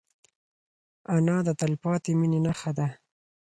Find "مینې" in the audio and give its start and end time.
2.19-2.39